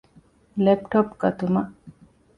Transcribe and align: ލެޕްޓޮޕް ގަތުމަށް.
ލެޕްޓޮޕް 0.63 1.11
ގަތުމަށް. 1.21 1.73